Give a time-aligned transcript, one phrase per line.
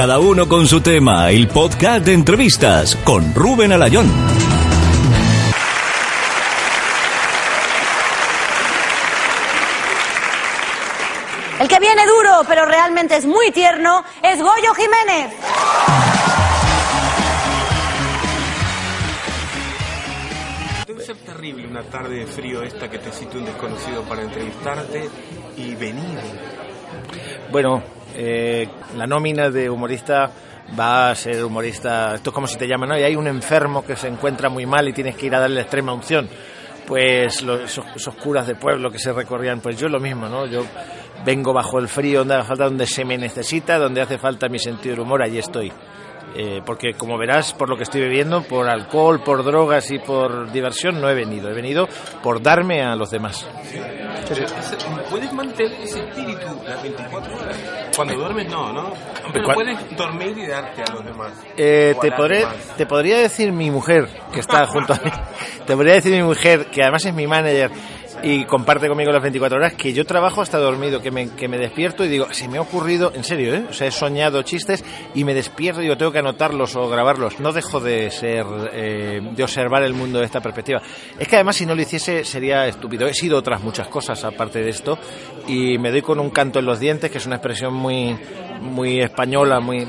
[0.00, 4.10] Cada uno con su tema, el podcast de entrevistas con Rubén Alayón.
[11.60, 15.34] El que viene duro, pero realmente es muy tierno, es Goyo Jiménez.
[20.86, 25.10] Debe ser terrible una tarde de frío esta que te cita un desconocido para entrevistarte
[25.58, 26.18] y venir.
[27.52, 30.30] Bueno, eh, la nómina de humorista
[30.78, 32.14] va a ser humorista.
[32.14, 32.98] Esto es como si te llaman, ¿no?
[32.98, 35.62] Y hay un enfermo que se encuentra muy mal y tienes que ir a darle
[35.62, 36.28] extrema unción.
[36.86, 40.46] Pues los, esos, esos curas de pueblo que se recorrían, pues yo lo mismo, ¿no?
[40.46, 40.64] Yo
[41.24, 44.58] vengo bajo el frío donde hace falta, donde se me necesita, donde hace falta mi
[44.58, 45.72] sentido del humor, allí estoy.
[46.34, 50.50] Eh, porque como verás, por lo que estoy bebiendo, por alcohol, por drogas y por
[50.52, 51.50] diversión, no he venido.
[51.50, 51.88] He venido
[52.22, 53.46] por darme a los demás.
[55.10, 57.58] ¿Puedes mantener ese espíritu las 24 horas?
[57.96, 58.92] Cuando duermes no, ¿no?
[59.32, 61.32] Pero ¿cuál- puedes dormir y darte a los demás.
[61.56, 62.54] Eh, te, podré, demás.
[62.76, 65.10] te podría decir mi mujer, que está junto a mí,
[65.66, 67.70] te podría decir mi mujer, que además es mi manager
[68.22, 71.58] y comparte conmigo las 24 horas, que yo trabajo hasta dormido, que me, que me
[71.58, 73.64] despierto y digo, se me ha ocurrido, en serio, ¿eh?
[73.68, 77.40] O sea, he soñado chistes y me despierto y digo, tengo que anotarlos o grabarlos.
[77.40, 80.82] No dejo de ser, eh, de observar el mundo de esta perspectiva.
[81.18, 83.06] Es que además si no lo hiciese sería estúpido.
[83.06, 84.98] He sido otras muchas cosas aparte de esto
[85.46, 88.16] y me doy con un canto en los dientes, que es una expresión muy,
[88.60, 89.86] muy española, muy...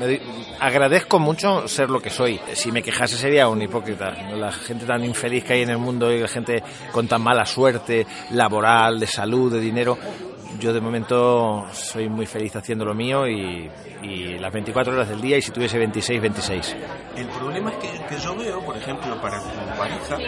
[0.60, 2.40] agradezco mucho ser lo que soy.
[2.54, 4.10] Si me quejase sería un hipócrita.
[4.34, 7.46] La gente tan infeliz que hay en el mundo y la gente con tan mala
[7.46, 9.98] suerte laboral, de salud, de dinero.
[10.62, 13.68] Yo de momento soy muy feliz haciendo lo mío y,
[14.00, 16.76] y las 24 horas del día y si tuviese 26, 26.
[17.16, 20.18] El problema es que, que yo veo, por ejemplo, para tu pareja,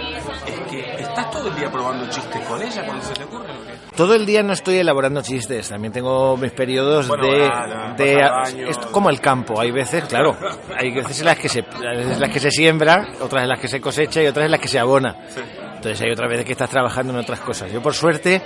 [0.44, 3.46] es que estás todo el día probando chistes con ella cuando se te ocurre.
[3.94, 8.70] Todo el día no estoy elaborando chistes, también tengo mis periodos Bueno, de, nada, de
[8.70, 10.36] es como el campo, hay veces, claro,
[10.76, 13.68] hay veces en las que se en las que se siembra, otras en las que
[13.68, 15.16] se cosecha y otras en las que se abona.
[15.76, 17.70] Entonces hay otras veces que estás trabajando en otras cosas.
[17.70, 18.42] Yo por suerte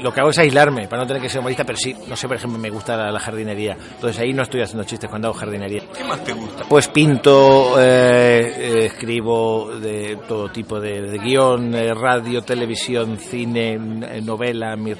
[0.00, 2.26] lo que hago es aislarme para no tener que ser humorista, pero sí, no sé,
[2.28, 3.76] por ejemplo, me gusta la, la jardinería.
[3.94, 5.82] Entonces ahí no estoy haciendo chistes cuando hago jardinería.
[5.96, 6.64] ¿Qué más te gusta?
[6.68, 13.78] Pues pinto, eh, eh, escribo de todo tipo de, de guion, eh, radio, televisión, cine,
[14.22, 14.94] novela, mi-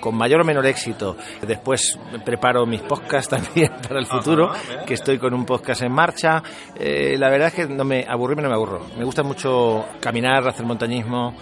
[0.00, 1.16] con mayor o menor éxito.
[1.46, 4.50] Después preparo mis podcasts también para el futuro,
[4.86, 6.42] que estoy con un podcast en marcha.
[6.78, 8.86] La verdad es que no me aburrirme no me aburro.
[8.96, 11.34] Me gusta mucho caminar, hacer montañismo,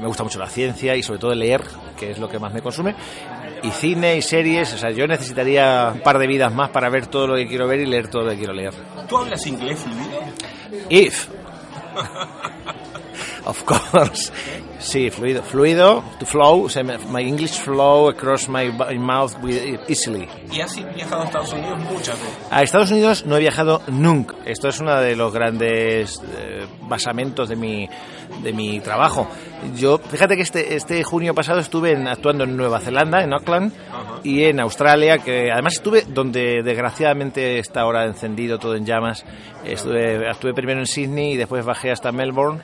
[0.00, 1.62] me gusta mucho la ciencia y sobre todo leer,
[1.92, 2.94] que es lo que más me consume.
[3.62, 7.06] Y cine y series, o sea, yo necesitaría un par de vidas más para ver
[7.06, 8.74] todo lo que quiero ver y leer todo lo que quiero leer.
[9.08, 10.20] ¿Tú hablas inglés fluido?
[10.88, 11.28] If.
[13.44, 14.32] of course.
[14.78, 15.42] Sí, fluido.
[15.42, 16.64] Fluido, to flow.
[16.64, 19.56] o sea, my English flow across my, my mouth with,
[19.88, 20.28] easily.
[20.50, 22.38] Y has viajado a Estados Unidos muchas veces.
[22.50, 24.34] A Estados Unidos no he viajado nunca.
[24.44, 27.88] Esto es uno de los grandes eh, basamentos de mi,
[28.42, 29.28] de mi trabajo.
[29.76, 33.72] Yo, fíjate que este, este junio pasado estuve en- actuando en Nueva Zelanda, en Auckland,
[34.24, 39.24] y en Australia, que además estuve donde desgraciadamente está ahora encendido todo en llamas.
[39.64, 42.62] Estuve, estuve primero en Sydney y después bajé hasta Melbourne.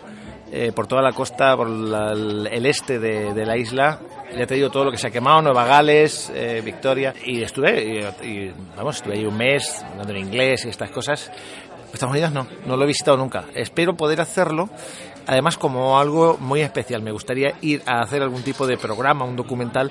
[0.53, 4.01] Eh, por toda la costa, por la- el este de, la isla.
[4.37, 7.15] Ya te digo todo lo que se ha quemado, Nueva Gales, eh, Victoria.
[7.25, 8.05] Y estuve,
[8.77, 11.31] vamos, estuve ahí un mes hablando en inglés y estas cosas.
[11.93, 13.45] Estados Unidos no, no lo he visitado nunca.
[13.55, 14.69] Espero poder hacerlo,
[15.27, 17.01] además como algo muy especial.
[17.03, 19.91] Me gustaría ir a hacer algún tipo de programa, un documental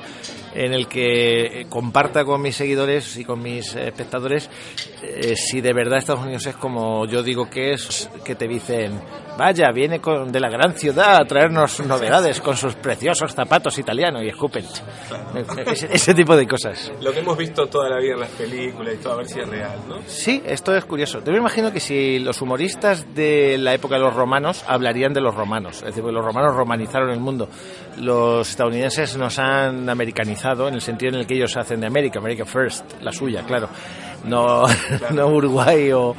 [0.53, 4.47] en el que comparta con mis seguidores y con mis espectadores
[5.01, 9.00] eh, si de verdad Estados Unidos es como yo digo que es, que te dicen,
[9.38, 14.24] vaya, viene con, de la gran ciudad a traernos novedades con sus preciosos zapatos italianos
[14.24, 14.66] y escupen.
[15.66, 16.92] Ese, ese tipo de cosas.
[17.02, 19.40] Lo que hemos visto toda la vida en las películas y todo, a ver si
[19.40, 19.98] es real, ¿no?
[20.08, 21.24] Sí, esto es curioso.
[21.24, 25.22] Yo me imagino que si los humoristas de la época de los romanos hablarían de
[25.22, 27.50] los romanos, es decir, porque los romanos romanizaron el mundo.
[27.97, 32.19] Los estadounidenses nos han americanizado en el sentido en el que ellos hacen de América,
[32.19, 33.69] America First, la suya, claro.
[34.25, 34.66] No,
[35.13, 36.16] no Uruguay o,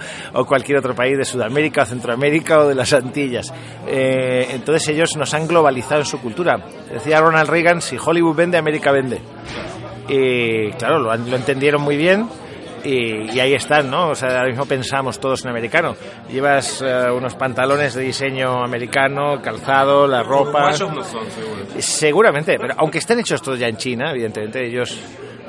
[0.46, 3.52] cualquier otro país de Sudamérica, Centroamérica o de las Antillas.
[3.86, 6.58] Eh, entonces ellos nos han globalizado en su cultura.
[6.92, 9.20] Decía Ronald Reagan, si Hollywood vende, América vende.
[10.08, 12.28] Y claro, lo, lo entendieron muy bien
[12.88, 14.10] y, y ahí están, ¿no?
[14.10, 15.94] O sea, ahora mismo pensamos todos en americano.
[16.30, 20.68] Llevas eh, unos pantalones de diseño americano, calzado, la ropa.
[20.70, 21.64] Uruguayos no son, seguro.
[21.78, 24.98] Seguramente, pero aunque estén hechos todos ya en China, evidentemente ellos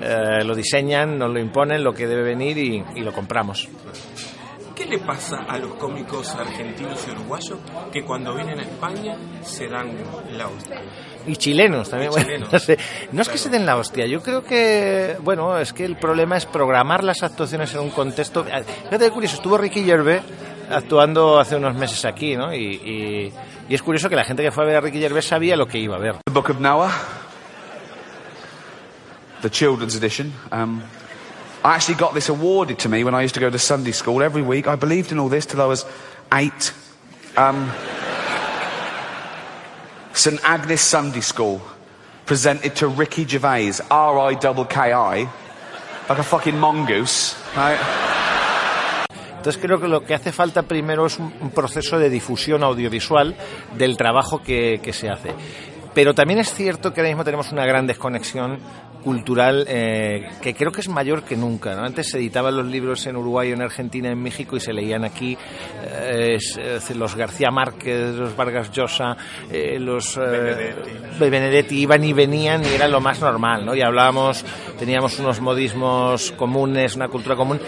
[0.01, 3.69] eh, lo diseñan, nos lo imponen, lo que debe venir y, y lo compramos.
[4.75, 7.59] ¿Qué le pasa a los cómicos argentinos y uruguayos
[7.91, 9.91] que cuando vienen a España se dan
[10.31, 10.81] la hostia?
[11.29, 12.09] Y chilenos también.
[12.11, 12.53] Y bueno, chilenos.
[12.53, 12.77] no, sé.
[13.11, 16.37] No es que se den la hostia, yo creo que, bueno, es que el problema
[16.37, 18.43] es programar las actuaciones en un contexto.
[18.43, 20.21] Fíjate qué curioso, estuvo Ricky Gervais
[20.71, 22.53] actuando hace unos meses aquí, ¿no?
[22.53, 23.33] Y, y-
[23.69, 25.67] y es curioso que la gente que fue a ver a Ricky Gervais sabía lo
[25.67, 26.15] que iba a ver.
[26.25, 26.91] The Book of Noah,
[29.41, 30.33] the children's edition.
[30.51, 30.81] Um,
[31.63, 34.23] I actually got this awarded to me when I used to go to Sunday school
[34.23, 34.67] every week.
[34.67, 35.85] I believed in all this till I was
[36.33, 36.73] eight.
[37.37, 37.69] Um,
[40.19, 41.61] St Agnes Sunday School
[42.25, 45.29] presented to Ricky Gervais, R-I-K-K-I,
[46.09, 47.37] like a fucking mongoose.
[47.55, 47.79] Right?
[49.37, 53.33] Entonces creo que lo que hace falta primero es un proceso de difusión audiovisual
[53.77, 55.33] del trabajo que, que se hace.
[55.93, 58.59] Pero también es cierto que ahora mismo tenemos una gran desconexión
[59.03, 61.73] cultural eh, que creo que es mayor que nunca.
[61.75, 61.83] ¿no?
[61.85, 65.37] Antes se editaban los libros en Uruguay, en Argentina, en México y se leían aquí
[65.83, 69.15] eh, es- los García Márquez, los Vargas Llosa,
[69.51, 73.65] eh, los de Benedetti iban y venían y era lo más normal.
[73.65, 73.73] ¿no?
[73.73, 74.43] Y hablábamos,
[74.77, 77.59] teníamos unos modismos comunes, una cultura común.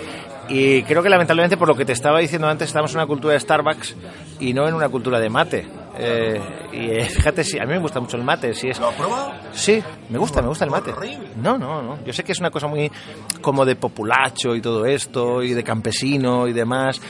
[0.49, 3.33] Y creo que lamentablemente, por lo que te estaba diciendo antes, estamos en una cultura
[3.33, 3.95] de Starbucks
[4.41, 5.65] y no en una cultura de mate.
[5.97, 6.41] Eh,
[6.71, 8.53] y eh, fíjate, si a mí me gusta mucho el mate.
[8.53, 9.31] Si es, ¿Lo has probado?
[9.53, 10.93] Sí, me gusta, me gusta el mate.
[11.35, 12.03] No, no, no.
[12.05, 12.91] Yo sé que es una cosa muy
[13.41, 17.01] como de populacho y todo esto, y de campesino y demás,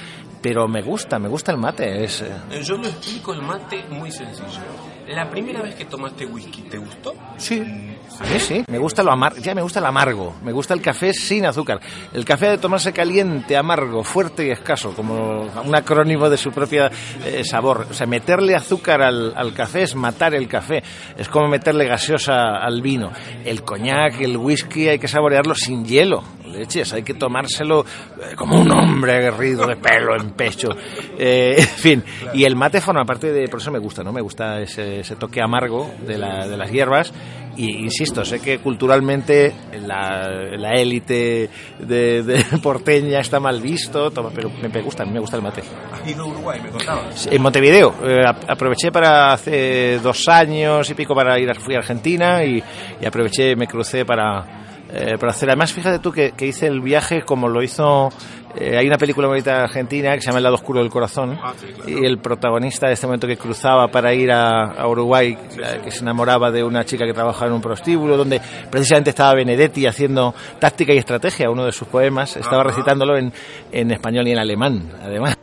[0.41, 2.03] pero me gusta, me gusta el mate.
[2.03, 4.61] Es, Eh, Yo lo explico el mate muy sencillo.
[5.07, 7.13] La primera vez que tomaste whisky, ¿te gustó?
[7.37, 8.63] Sí, mí sí.
[8.67, 10.35] Me gusta lo amargo, ya me gusta el amargo.
[10.43, 11.79] Me gusta el café sin azúcar.
[12.13, 16.89] El café de tomarse caliente, amargo, fuerte y escaso, como un acrónimo de su propia
[17.25, 17.87] eh, sabor.
[17.89, 20.83] O sea, meterle azúcar al, al café es matar el café.
[21.17, 23.11] Es como meterle gaseosa al vino.
[23.43, 26.23] El coñac, el whisky, hay que saborearlo sin hielo.
[26.51, 30.69] Leches, hay que tomárselo eh, como un hombre aguerrido de pelo en pecho.
[31.17, 32.03] Eh, en fin,
[32.33, 33.47] y el mate forma parte de.
[33.47, 34.11] Por eso me gusta, ¿no?
[34.11, 37.13] Me gusta ese, ese toque amargo de, la- de las hierbas.
[37.57, 39.53] Y insisto, sé que culturalmente
[39.85, 40.25] la,
[40.57, 41.49] la élite
[41.79, 45.61] de, de porteña está mal visto, pero me, me gusta, me gusta el mate.
[45.91, 47.27] Has ido a Uruguay, me contabas.
[47.29, 51.75] En Montevideo, eh, ap- aproveché para hace dos años y pico para ir a, fui
[51.75, 52.63] a Argentina y,
[53.01, 55.49] y aproveché, me crucé para, eh, para hacer.
[55.49, 58.09] Además, fíjate tú que, que hice el viaje como lo hizo.
[58.55, 61.53] Eh, hay una película bonita argentina que se llama El lado oscuro del corazón Ah,
[61.59, 61.89] sí, claro.
[61.89, 65.91] y el protagonista de este momento que cruzaba para ir a, a Uruguay, eh, que
[65.91, 70.33] se enamoraba de una chica que trabajaba en un prostíbulo, donde precisamente estaba Benedetti haciendo
[70.59, 72.69] táctica y estrategia, uno de sus poemas, estaba Ajá.
[72.69, 73.31] recitándolo en,
[73.71, 75.37] en español y en alemán, además.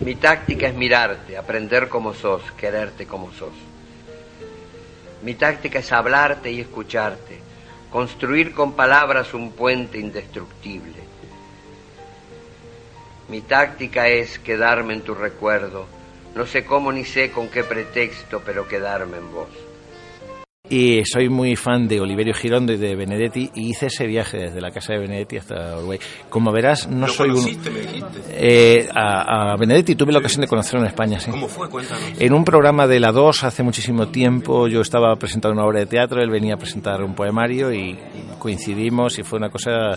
[0.00, 3.50] Mi táctica es mirarte, aprender como sos, quererte como sos.
[5.22, 7.40] Mi táctica es hablarte y escucharte,
[7.90, 11.07] construir con palabras un puente indestructible.
[13.28, 15.86] Mi táctica es quedarme en tu recuerdo,
[16.34, 19.48] no sé cómo ni sé con qué pretexto, pero quedarme en vos.
[20.70, 24.60] Y soy muy fan de Oliverio Girondo y de Benedetti y hice ese viaje desde
[24.60, 25.98] la casa de Benedetti hasta Uruguay.
[26.28, 27.42] Como verás, no ¿Lo soy un...
[27.42, 28.20] me dijiste?
[28.30, 31.30] Eh, a, a Benedetti tuve la ocasión de conocerlo en España, sí.
[31.30, 31.70] ¿Cómo fue?
[31.70, 32.02] Cuéntanos.
[32.18, 35.86] En un programa de la 2 hace muchísimo tiempo yo estaba presentando una obra de
[35.86, 37.98] teatro, él venía a presentar un poemario y
[38.38, 39.96] coincidimos y fue una cosa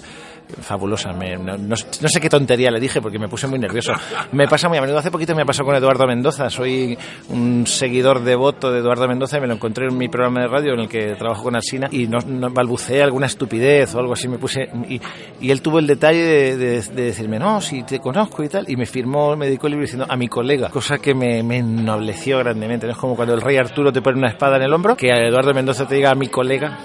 [0.62, 1.12] fabulosa.
[1.14, 3.94] Me- no, no- no sé qué tontería le dije porque me puse muy nervioso.
[4.32, 4.98] Me pasa muy a menudo.
[5.00, 6.50] Hace poquito me pasó con Eduardo Mendoza.
[6.50, 6.98] Soy
[7.30, 10.74] un seguidor devoto de Eduardo Mendoza y me lo encontré en mi programa de radio
[10.74, 14.28] en el que trabajo con Alsina y no, no- balbuceé alguna estupidez o algo así.
[14.28, 15.00] Me puse y,
[15.40, 18.66] y él tuvo el detalle de, de- de decirme, no, si te conozco y tal.
[18.70, 21.58] Y me firmó, me dedicó el libro diciendo a mi colega, cosa que me, me
[21.58, 22.86] ennobleció grandemente.
[22.88, 22.94] ¿no?
[22.94, 25.18] Es como cuando el rey Arturo te pone una espada en el hombro, que a
[25.18, 26.78] Eduardo Mendoza te diga a mi colega.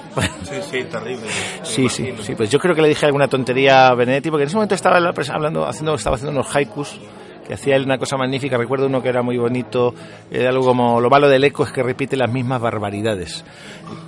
[0.45, 1.27] Sí, sí, terrible.
[1.63, 4.49] Sí, sí, sí, pues yo creo que le dije alguna tontería a Benedetti, porque en
[4.49, 7.01] ese momento estaba hablando, haciendo, estaba haciendo unos haikus,
[7.47, 9.95] que hacía él una cosa magnífica, recuerdo uno que era muy bonito,
[10.31, 13.45] era algo como, lo malo del eco es que repite las mismas barbaridades.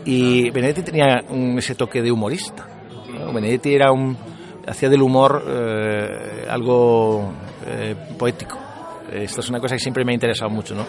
[0.04, 2.66] Y Benedetti tenía un- ese toque de humorista.
[3.18, 3.32] ¿no?
[3.32, 4.16] Benedetti era un,
[4.66, 7.32] hacía del humor eh, algo
[7.66, 8.58] eh, poético.
[9.12, 10.84] Esto es una cosa que siempre me ha interesado mucho, ¿no?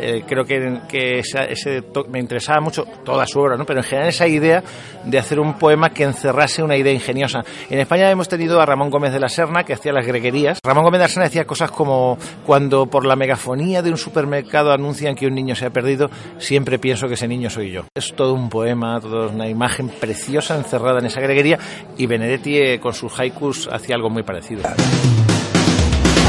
[0.00, 3.64] Eh, creo que, que esa- ese me interesaba mucho toda su obra, ¿no?
[3.64, 4.62] Pero en general esa idea
[5.04, 7.44] de hacer un poema que encerrase una idea ingeniosa.
[7.70, 10.60] En España hemos tenido a Ramón Gómez de la Serna, que hacía las greguerías.
[10.62, 14.72] Ramón Gómez de la Serna decía cosas como cuando por la megafonía de un supermercado
[14.72, 17.84] anuncian que un niño se ha perdido, siempre pienso que ese niño soy yo.
[17.94, 21.58] Es todo un poema, toda una imagen preciosa encerrada en esa greguería
[21.96, 24.62] y Benedetti eh, con sus haikus hacía algo muy parecido.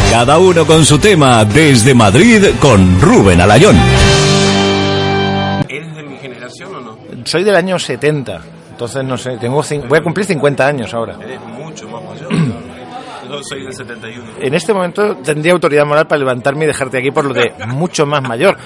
[0.09, 3.77] Cada uno con su tema desde Madrid con Rubén Alayón.
[5.69, 6.97] ¿Eres de mi generación o no?
[7.25, 11.15] Soy del año 70, entonces no sé, tengo voy a cumplir 50 años ahora.
[11.21, 12.01] Eres mucho más.
[13.39, 14.31] Yo soy del 71.
[14.41, 18.05] En este momento tendría autoridad moral para levantarme y dejarte aquí por lo de mucho
[18.05, 18.57] más mayor.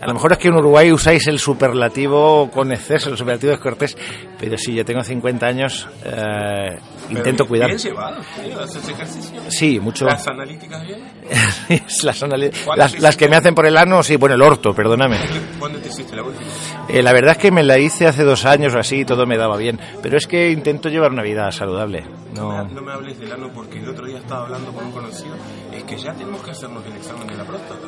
[0.00, 3.58] A lo mejor es que en Uruguay usáis el superlativo con exceso, el superlativo es
[3.58, 3.96] cortés,
[4.38, 6.78] pero sí, yo tengo 50 años, eh,
[7.10, 7.66] intento cuidar.
[7.68, 9.40] Bien llevado, tío, ¿haces ejercicio?
[9.48, 10.06] Sí, mucho.
[10.06, 11.00] ¿Las analíticas bien?
[12.02, 14.72] las, anali- ¿Cuándo las, las que me hacen por el ano, sí, bueno, el orto,
[14.72, 15.18] perdóname.
[15.58, 16.46] ¿Cuándo te hiciste la última?
[16.92, 19.26] Eh, la verdad es que me la hice hace dos años o así y todo
[19.26, 22.04] me daba bien, pero es que intento llevar una vida saludable.
[22.34, 24.86] No, No, me, no me hables del ano porque el otro día estaba hablando con
[24.86, 25.34] un conocido.
[25.72, 27.80] Es que ya tenemos que hacernos el examen de la próstata.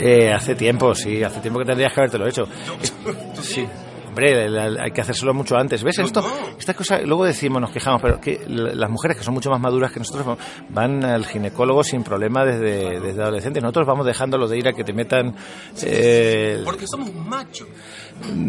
[0.00, 2.46] Eh, hace tiempo, sí, hace tiempo que tendrías que habértelo hecho.
[2.82, 2.94] Es-
[3.42, 3.66] sí.
[4.10, 5.82] Hombre, la- hay que hacérselo mucho antes.
[5.82, 6.22] ¿Ves esto?
[6.58, 9.60] Esta cosa, luego decimos, nos quejamos, pero que la- las mujeres que son mucho más
[9.60, 10.36] maduras que nosotros
[10.68, 13.62] van al ginecólogo sin problema desde, desde adolescentes.
[13.62, 15.34] Nosotros vamos dejándolo de ir a que te metan.
[15.82, 17.68] eh, Porque somos machos.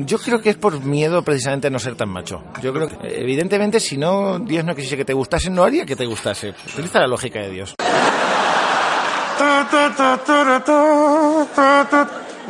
[0.05, 2.43] yo creo que es por miedo precisamente a no ser tan macho.
[2.61, 5.95] Yo creo que, evidentemente, si no, Dios no quisiese que te gustase, no haría que
[5.95, 6.53] te gustase.
[6.73, 7.75] Utiliza la lógica de Dios.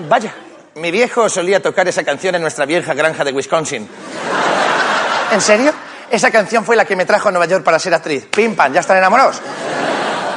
[0.09, 0.33] Vaya,
[0.75, 3.87] mi viejo solía tocar esa canción en nuestra vieja granja de Wisconsin.
[5.31, 5.73] ¿En serio?
[6.09, 8.27] Esa canción fue la que me trajo a Nueva York para ser actriz.
[8.27, 9.41] Pim pam, ya están enamorados.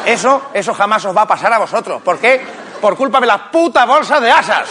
[0.06, 2.02] Eso, eso jamás os va a pasar a vosotros.
[2.02, 2.40] ¿Por qué?
[2.80, 4.68] Por culpa de la puta bolsa de asas.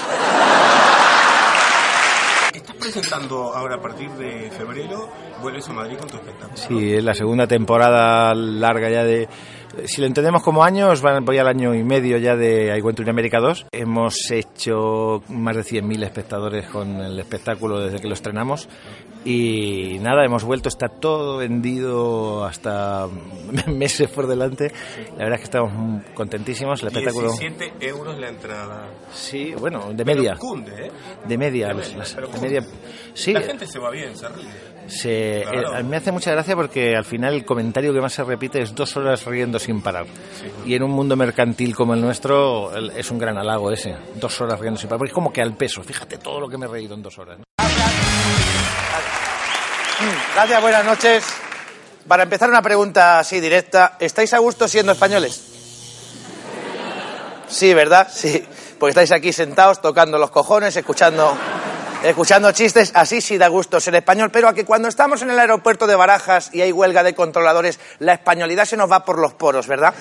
[2.53, 5.09] Estás presentando ahora a partir de febrero,
[5.41, 6.57] vuelves a Madrid con tu espectáculo.
[6.57, 9.27] Sí, es la segunda temporada larga ya de...
[9.85, 13.09] Si lo entendemos como años, voy al año y medio ya de I Went to
[13.09, 13.67] America 2.
[13.71, 18.69] Hemos hecho más de 100.000 espectadores con el espectáculo desde que lo estrenamos.
[19.25, 23.07] Y nada, hemos vuelto, está todo vendido hasta
[23.67, 24.71] meses por delante.
[25.11, 26.81] La verdad es que estamos contentísimos.
[26.81, 27.31] El espectáculo...
[27.31, 28.87] 17 euros la entrada.
[29.13, 30.35] Sí, bueno, de Pero media.
[30.37, 30.91] cunde, ¿eh?
[31.25, 32.47] De media, De media, las- pero de cunde.
[32.49, 32.67] media.
[33.13, 34.43] Sí, La gente se va bien, se ríe.
[34.87, 35.77] se, Claro.
[35.77, 38.75] eh, me hace mucha gracia porque al final el comentario que más se repite es
[38.75, 40.05] dos horas riendo sin parar.
[40.65, 44.59] Y en un mundo mercantil como el nuestro es un gran halago ese, dos horas
[44.59, 44.99] riendo sin parar.
[44.99, 47.17] Porque es como que al peso, fíjate todo lo que me he reído en dos
[47.19, 47.37] horas.
[47.39, 47.43] ¿no?
[50.33, 51.23] Gracias, buenas noches.
[52.07, 55.39] Para empezar una pregunta así directa, ¿estáis a gusto siendo españoles?
[57.47, 58.07] Sí, ¿verdad?
[58.11, 58.43] Sí.
[58.79, 61.37] Porque estáis aquí sentados tocando los cojones, escuchando,
[62.03, 62.91] escuchando chistes.
[62.95, 65.95] Así sí da gusto ser español, pero a que cuando estamos en el aeropuerto de
[65.95, 69.93] Barajas y hay huelga de controladores, la españolidad se nos va por los poros, ¿verdad?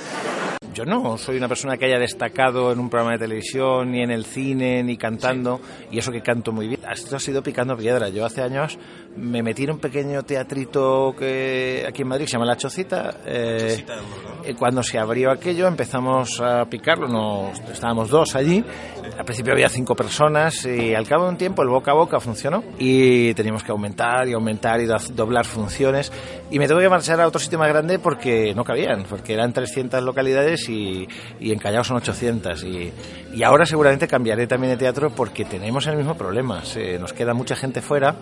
[0.74, 4.10] Yo no soy una persona que haya destacado en un programa de televisión, ni en
[4.10, 6.80] el cine, ni cantando, y eso que canto muy bien.
[6.90, 8.08] Esto ha sido picando piedra.
[8.08, 8.78] Yo hace años
[9.16, 13.16] me metí en un pequeño teatrito que aquí en Madrid que se llama La Chocita.
[13.26, 14.44] eh, Chocita del Gordo, ¿no?
[14.44, 18.64] eh, cuando se abrió aquello empezamos a picarlo, nos, estábamos dos allí.
[19.18, 22.18] Al principio había cinco personas y al cabo de un tiempo el boca a boca
[22.20, 26.10] funcionó y teníamos que aumentar y aumentar y do- doblar funciones.
[26.50, 29.52] Y me tuve que marchar a otro sitio más grande porque no cabían, porque eran
[29.52, 31.08] 300 localidades y,
[31.40, 32.64] y en Callao son 800.
[32.64, 32.92] Y,
[33.34, 36.64] y ahora seguramente cambiaré también de teatro porque tenemos el mismo problema.
[36.64, 38.16] Se, nos queda mucha gente fuera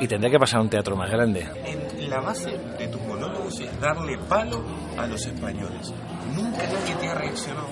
[0.00, 1.46] y tendré que pasar a un teatro más grande.
[1.64, 4.62] En la base de tus monólogos es darle palo
[4.96, 5.92] a los españoles.
[6.34, 7.68] Nunca nadie te ha reaccionado.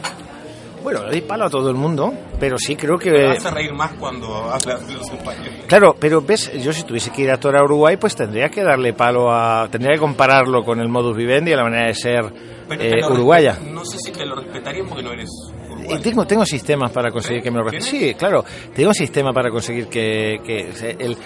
[0.85, 3.11] Bueno, le doy palo a todo el mundo, pero sí creo que...
[3.29, 5.65] Vas a reír más cuando hablas de los españoles.
[5.67, 8.63] Claro, pero ves, yo si tuviese que ir a actuar a Uruguay, pues tendría que
[8.63, 9.67] darle palo a.
[9.71, 12.21] tendría que compararlo con el modus vivendi y la manera de ser
[12.69, 13.59] Pero eh, lo uruguaya.
[13.67, 16.03] No sé si te lo respetarían porque no eres Y uruguayo.
[16.03, 18.01] tengo, tengo sistemas para conseguir que me lo respeten.
[18.01, 20.39] Sí, claro, tengo un sistema para conseguir que.
[20.45, 21.17] que el,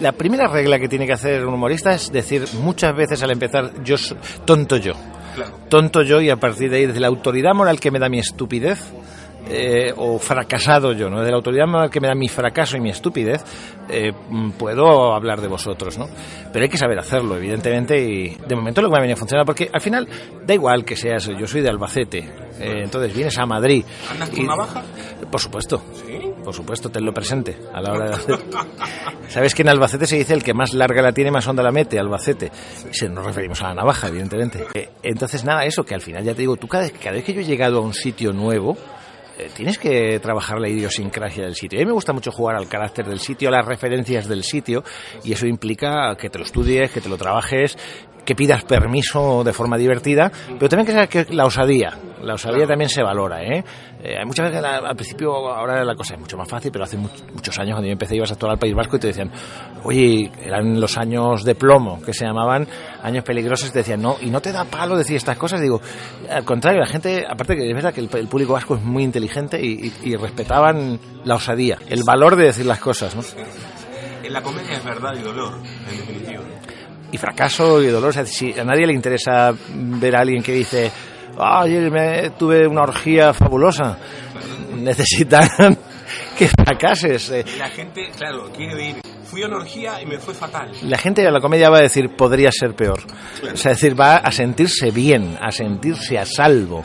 [0.00, 3.80] la primera regla que tiene que hacer un humorista es decir muchas veces al empezar,
[3.84, 3.94] yo
[4.44, 4.94] tonto yo.
[5.34, 5.52] Claro.
[5.68, 8.18] Tonto yo y a partir de ahí, desde la autoridad moral que me da mi
[8.18, 8.92] estupidez,
[9.50, 11.22] eh, o fracasado yo, ¿no?
[11.22, 13.42] De la autoridad moral que me da mi fracaso y mi estupidez,
[13.88, 16.06] eh, mm, puedo hablar de vosotros, ¿no?
[16.52, 19.18] Pero hay que saber hacerlo, evidentemente, y de momento lo que me ha venido a
[19.18, 20.06] funcionar, porque al final
[20.46, 22.18] da igual que seas, yo soy de Albacete,
[22.60, 23.84] eh, entonces vienes a Madrid.
[24.10, 24.82] ¿Andas con y- navaja?
[25.30, 25.82] Por supuesto.
[25.94, 26.27] ¿Sí?
[26.48, 28.38] Por supuesto, tenlo presente a la hora de hacer.
[29.28, 31.70] ¿Sabes que en Albacete se dice el que más larga la tiene, más honda la
[31.70, 31.98] mete?
[31.98, 32.50] Albacete.
[32.90, 34.64] Se nos referimos a la navaja, evidentemente.
[34.72, 37.24] Eh, entonces, nada, eso, que al final ya te digo, tú cada vez, cada vez
[37.24, 38.78] que yo he llegado a un sitio nuevo,
[39.38, 41.78] eh, tienes que trabajar la idiosincrasia del sitio.
[41.78, 44.82] A mí me gusta mucho jugar al carácter del sitio, a las referencias del sitio,
[45.22, 47.78] y eso implica que te lo estudies, que te lo trabajes,
[48.28, 52.66] que pidas permiso de forma divertida, pero también que sabes que la osadía, la osadía
[52.66, 53.64] también se valora, ¿eh?
[54.04, 56.98] Eh, muchas veces la- al principio, ahora la cosa es mucho más fácil, pero hace
[56.98, 59.32] much- muchos años cuando yo empecé ibas a actuar al País Vasco y te decían,
[59.82, 62.68] oye, eran los años de plomo, que se llamaban
[63.02, 65.80] años peligrosos, y te decían, no, y no te da palo decir estas cosas, digo,
[66.30, 69.04] al contrario, la gente, aparte que es verdad que el, el público vasco es muy
[69.04, 73.22] inteligente y, y- y respetaban la osadía, el valor de decir las cosas, ¿no?
[74.22, 75.54] En la comedia es verdad y dolor,
[75.90, 76.42] en definitiva.
[77.12, 78.10] Y fracaso y dolor.
[78.10, 80.90] O sea, si a nadie le interesa ver a alguien que dice,
[81.38, 83.98] "Ah, ayer me tuve una orgía fabulosa.
[84.76, 85.48] Necesitan
[86.38, 87.30] que fracases.
[87.30, 87.44] eh.
[87.58, 88.96] La gente, claro, quiere oír.
[89.24, 90.70] Fui a una orgía y me fue fatal.
[90.82, 93.00] La gente de la comedia va a decir, podría ser peor.
[93.42, 96.82] O sea, es decir, va a sentirse bien, a sentirse a salvo.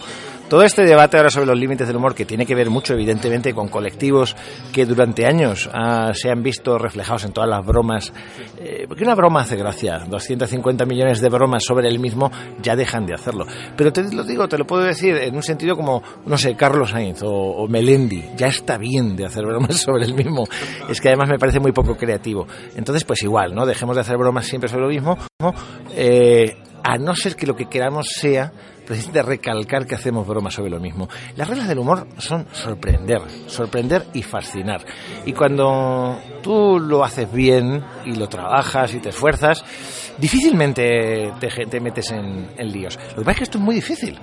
[0.49, 3.53] Todo este debate ahora sobre los límites del humor, que tiene que ver mucho, evidentemente,
[3.53, 4.35] con colectivos
[4.71, 8.13] que durante años ah, se han visto reflejados en todas las bromas.
[8.59, 10.05] Eh, porque una broma hace gracia.
[10.07, 12.31] 250 millones de bromas sobre el mismo
[12.61, 13.45] ya dejan de hacerlo.
[13.75, 16.91] Pero te lo digo, te lo puedo decir en un sentido como, no sé, Carlos
[16.91, 18.23] Sainz o, o Melendi.
[18.37, 20.45] Ya está bien de hacer bromas sobre el mismo.
[20.89, 22.47] Es que además me parece muy poco creativo.
[22.75, 23.65] Entonces, pues igual, ¿no?
[23.65, 25.17] Dejemos de hacer bromas siempre sobre lo mismo.
[25.95, 28.51] Eh, a no ser que lo que queramos sea
[28.85, 31.09] precisamente recalcar que hacemos bromas sobre lo mismo.
[31.35, 34.85] Las reglas del humor son sorprender, sorprender y fascinar.
[35.25, 39.63] Y cuando tú lo haces bien y lo trabajas y te esfuerzas,
[40.17, 42.97] difícilmente te, te metes en, líos.
[43.11, 44.17] Lo que pasa es que esto es muy difícil.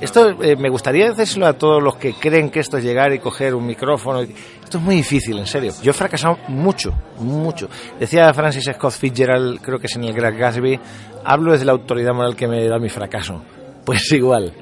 [0.00, 3.20] Esto eh, me gustaría decírselo a todos los que creen que esto es llegar y
[3.20, 4.20] coger un micrófono.
[4.20, 5.72] Esto es muy difícil, en serio.
[5.80, 7.68] Yo he fracasado mucho, mucho.
[8.00, 10.80] Decía Francis Scott Fitzgerald, creo que es en el Great Gatsby,
[11.24, 13.42] hablo desde la autoridad moral que me da mi fracaso.
[13.84, 14.52] Pues igual.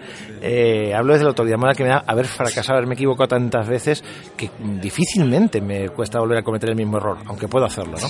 [0.42, 4.02] Eh, hablo desde la autoridad moral que me da haber fracasado, haberme equivocado tantas veces
[4.36, 4.50] que
[4.80, 8.08] difícilmente me cuesta volver a cometer el mismo error, aunque puedo hacerlo, ¿no?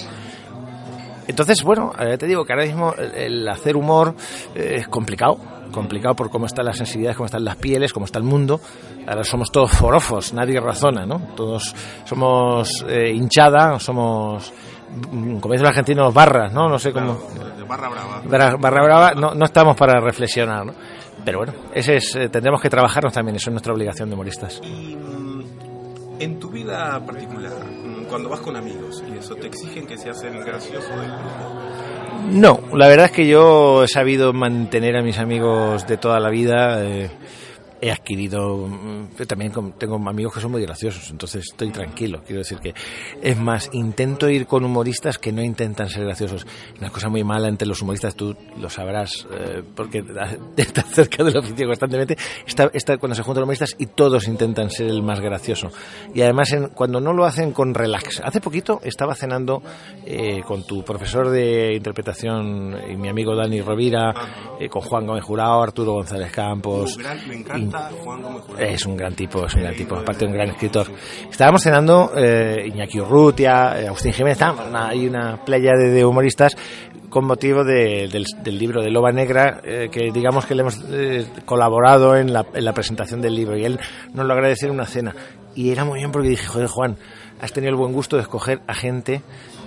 [1.26, 4.14] Entonces, bueno, eh, te digo que ahora mismo el, hacer humor
[4.54, 5.38] eh, es complicado,
[5.72, 8.60] complicado por cómo están las sensibilidades, cómo están las pieles, cómo está el mundo.
[9.06, 11.20] Ahora somos todos forofos, nadie razona, ¿no?
[11.36, 11.74] Todos
[12.04, 14.52] somos eh, hinchada, somos,
[15.12, 16.68] mm, como dicen los argentinos, barras, ¿no?
[16.68, 17.14] No sé cómo.
[17.56, 18.22] De barra brava.
[18.24, 20.74] Barra, barra brava, no, no estamos para reflexionar, ¿no?
[21.24, 24.60] Pero bueno, ese es, eh, tendremos que trabajarnos también, eso es nuestra obligación de humoristas.
[24.64, 25.42] Y mm,
[26.20, 30.22] en tu vida particular, mm, cuando vas con amigos y eso, ¿te exigen que seas
[30.22, 31.60] el gracioso del grupo?
[32.30, 36.30] No, la verdad es que yo he sabido mantener a mis amigos de toda la
[36.30, 36.84] vida.
[36.84, 37.10] eh,
[37.82, 42.22] he adquirido mm, también tengo amigos que son muy graciosos entonces estoy tranquilo.
[42.26, 42.74] Quiero decir que
[43.22, 46.46] es más intento ir con humoristas que no intentan ser graciosos.
[46.78, 50.04] Una cosa muy mala entre los humoristas tú lo sabrás eh, porque
[50.56, 54.86] estás cerca del oficio constantemente está, está cuando se juntan humoristas y todos intentan ser
[54.88, 55.70] el más gracioso.
[56.14, 58.20] Y además en- cuando no lo hacen con relax.
[58.24, 59.62] Hace poquito estaba cenando
[60.04, 64.12] eh, con tu profesor de interpretación y mi amigo Dani Rovira
[64.60, 67.69] eh, con Juan Gómez Jurado Arturo González Campos Uh, gran- me encanta.
[68.58, 70.86] Es un gran tipo, es un gran tipo, aparte un gran escritor.
[71.30, 76.56] Estábamos cenando eh, Iñaki Urrutia, eh, Agustín Jiménez, hay una playa de, de humoristas
[77.08, 80.80] con motivo de- del, del libro de Loba Negra, eh, que digamos que le hemos
[80.90, 83.80] eh, colaborado en la, en la presentación del libro y él
[84.14, 85.14] nos lo agradeció en una cena.
[85.56, 86.96] Y era muy bien porque dije, joder Juan,
[87.40, 89.22] has tenido el buen gusto de escoger a gente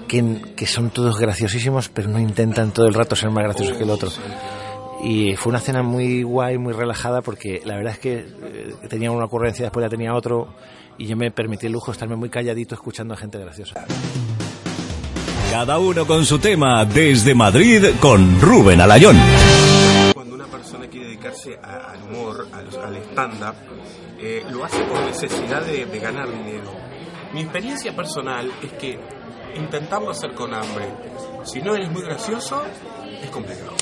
[0.07, 3.83] que, que son todos graciosísimos, pero no intentan todo el rato ser más graciosos que
[3.83, 4.09] el otro.
[5.03, 9.11] Y fue una cena muy guay, muy relajada, porque la verdad es que eh, tenía
[9.11, 10.55] una ocurrencia, después la tenía otro,
[10.97, 13.85] y yo me permití el lujo de estarme muy calladito escuchando a gente graciosa.
[15.51, 19.17] Cada uno con su tema desde Madrid con Rubén Alayón.
[20.13, 23.55] Cuando una persona quiere dedicarse a- al humor, a los- al stand-up,
[24.19, 26.71] eh, lo hace por necesidad de, de ganar dinero.
[27.33, 28.97] Mi experiencia personal es que
[29.57, 30.85] intentarlo hacer con hambre,
[31.43, 32.63] si no eres muy gracioso,
[33.21, 33.73] es complicado.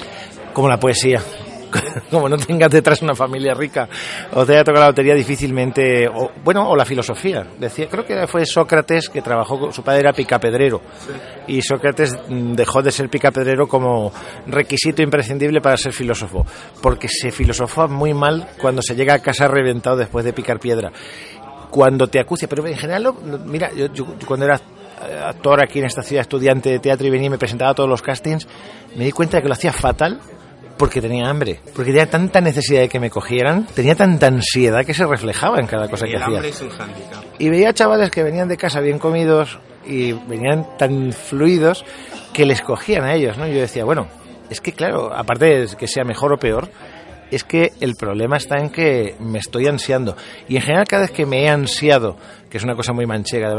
[0.53, 1.21] Como la poesía.
[2.11, 3.87] Como no tengas detrás una familia rica
[4.33, 7.47] o te haya tocado la lotería difícilmente, o, bueno, o la filosofía.
[7.57, 10.81] Decía, creo que fue Sócrates que trabajó, con- su padre era picapedrero
[11.47, 14.11] y Sócrates mm, dejó de ser picapedrero como
[14.47, 16.45] requisito imprescindible para ser filósofo,
[16.81, 20.91] porque se filosofó muy mal cuando se llega a casa reventado después de picar piedra.
[21.69, 23.13] Cuando te acucia, pero en general,
[23.45, 27.09] mira, yo, yo cuando era eh, actor aquí en esta ciudad, estudiante de teatro y
[27.09, 28.45] venía y me presentaba a todos los castings,
[28.97, 30.19] me di cuenta de que lo hacía fatal
[30.81, 34.95] porque tenía hambre, porque tenía tanta necesidad de que me cogieran, tenía tanta ansiedad que
[34.95, 36.37] se reflejaba en cada cosa que hacía.
[36.37, 37.23] hambre es un hándicap.
[37.37, 41.85] Y veía chavales que venían de casa bien comidos y venían tan fluidos
[42.33, 43.45] que les cogían a ellos, ¿no?
[43.45, 44.07] Yo decía, bueno,
[44.49, 46.67] es que claro, aparte de que sea mejor o peor,
[47.31, 50.15] es que el problema está en que me estoy ansiando.
[50.47, 52.17] Y en general cada vez que me he ansiado,
[52.49, 53.49] que es una cosa muy manchega,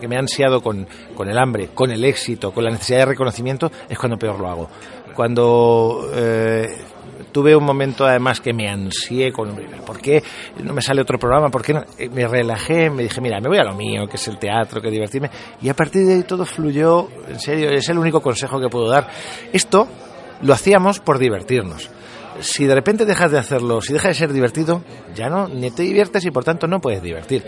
[0.00, 3.06] que me he ansiado con, con el hambre, con el éxito, con la necesidad de
[3.06, 4.70] reconocimiento, es cuando peor lo hago.
[5.14, 6.66] Cuando eh,
[7.30, 9.54] tuve un momento además que me ansié con
[9.84, 10.22] ¿por qué
[10.62, 11.48] no me sale otro programa?
[11.50, 11.84] ¿Por qué no?
[11.98, 14.80] Eh, Me relajé, me dije, mira, me voy a lo mío, que es el teatro,
[14.80, 15.30] que divertirme.
[15.60, 18.88] Y a partir de ahí todo fluyó, en serio, es el único consejo que puedo
[18.88, 19.08] dar.
[19.52, 19.86] Esto
[20.42, 21.90] lo hacíamos por divertirnos.
[22.40, 24.82] Si de repente dejas de hacerlo, si deja de ser divertido,
[25.14, 27.44] ya no, ni te diviertes y por tanto no puedes divertir.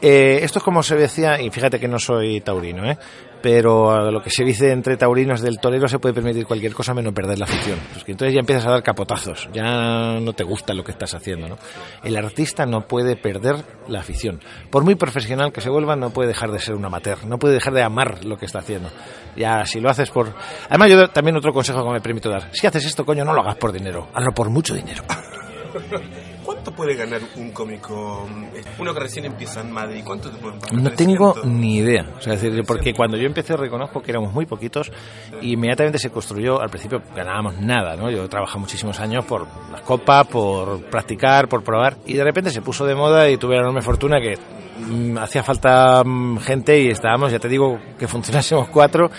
[0.00, 2.98] Eh, esto es como se decía, y fíjate que no soy taurino, ¿eh?
[3.42, 7.12] Pero lo que se dice entre taurinos del torero se puede permitir cualquier cosa menos
[7.12, 7.78] perder la afición.
[7.92, 11.14] Pues que entonces ya empiezas a dar capotazos, ya no te gusta lo que estás
[11.14, 11.48] haciendo.
[11.48, 11.58] ¿no?
[12.02, 13.56] El artista no puede perder
[13.88, 14.40] la afición.
[14.70, 17.54] Por muy profesional que se vuelva, no puede dejar de ser un amateur, no puede
[17.54, 18.90] dejar de amar lo que está haciendo.
[19.36, 20.34] Ya, si lo haces por...
[20.68, 22.48] Además, yo también otro consejo que me permito dar.
[22.52, 25.02] Si haces esto, coño, no lo hagas por dinero, hazlo por mucho dinero.
[26.80, 28.26] ¿Cuánto puede ganar un cómico?
[28.78, 30.80] Uno que recién empieza en Madrid, ¿cuánto te pueden pagar?
[30.80, 32.06] No tengo ni idea.
[32.16, 34.90] O sea, decir, porque cuando yo empecé reconozco que éramos muy poquitos
[35.42, 38.10] y inmediatamente se construyó, al principio ganábamos nada, ¿no?
[38.10, 42.62] Yo trabajé muchísimos años por las copas, por practicar, por probar y de repente se
[42.62, 44.38] puso de moda y tuve la enorme fortuna que
[44.78, 49.10] mm, hacía falta mm, gente y estábamos, ya te digo, que funcionásemos cuatro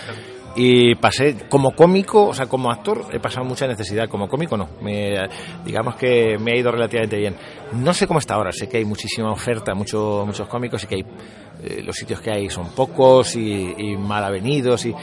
[0.54, 4.68] y pasé como cómico, o sea, como actor he pasado mucha necesidad, como cómico no,
[4.82, 5.16] me,
[5.64, 7.36] digamos que me ha ido relativamente bien.
[7.72, 10.94] No sé cómo está ahora, sé que hay muchísima oferta, mucho, muchos cómicos y que
[10.96, 11.04] hay,
[11.62, 14.94] eh, los sitios que hay son pocos y, y mal avenidos y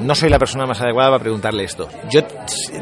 [0.00, 1.88] no soy la persona más adecuada para preguntarle esto.
[2.10, 2.20] Yo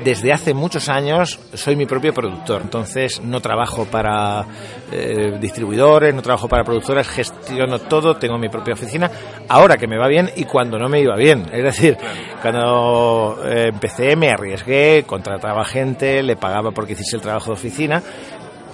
[0.05, 4.45] desde hace muchos años soy mi propio productor, entonces no trabajo para
[4.93, 9.11] eh, distribuidores, no trabajo para productoras, gestiono todo, tengo mi propia oficina,
[9.49, 11.47] ahora que me va bien y cuando no me iba bien.
[11.53, 11.97] Es decir,
[12.43, 18.03] cuando eh, empecé me arriesgué, contrataba gente, le pagaba porque hiciese el trabajo de oficina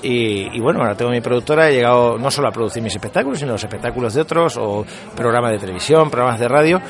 [0.03, 3.39] y, y, bueno, ahora tengo mi productora, he llegado no solo a producir mis espectáculos,
[3.39, 6.81] sino los espectáculos de otros, o programas de televisión, programas de radio,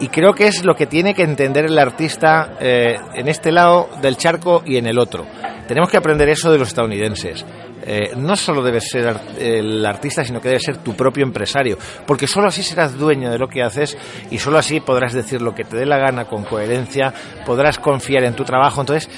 [0.00, 3.88] y creo que es lo que tiene que entender el artista eh, en este lado
[4.00, 5.26] del charco y en el otro.
[5.66, 7.44] Tenemos que aprender eso de los estadounidenses.
[7.82, 12.26] Eh, no solo debes ser el artista, sino que debes ser tu propio empresario, porque
[12.26, 13.96] solo así serás dueño de lo que haces
[14.30, 17.14] y solo así podrás decir lo que te dé la gana con coherencia,
[17.46, 18.80] podrás confiar en tu trabajo.
[18.80, 19.08] Entonces,